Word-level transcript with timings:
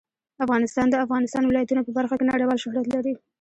افغانستان 0.45 0.85
د 0.89 0.91
د 0.97 1.01
افغانستان 1.05 1.43
ولايتونه 1.45 1.81
په 1.83 1.91
برخه 1.97 2.15
کې 2.17 2.29
نړیوال 2.31 2.57
شهرت 2.63 2.85
لري. 2.95 3.13